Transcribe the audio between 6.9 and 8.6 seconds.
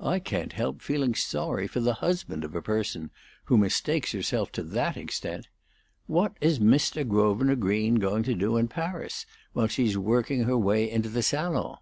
Grosvenor Green going to do